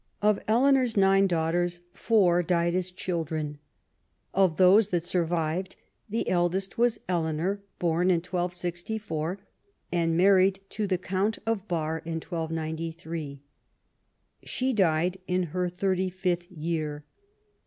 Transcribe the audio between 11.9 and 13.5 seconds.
in 129.3.